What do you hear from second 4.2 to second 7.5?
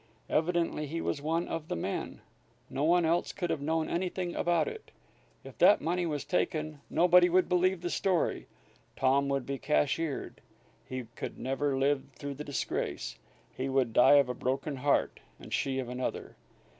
about it. If that money was taken, nobody would